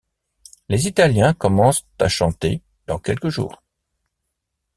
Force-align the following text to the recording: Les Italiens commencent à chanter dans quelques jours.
Les 0.67 0.87
Italiens 0.87 1.35
commencent 1.35 1.85
à 1.99 2.07
chanter 2.07 2.63
dans 2.87 2.97
quelques 2.97 3.29
jours. 3.29 3.61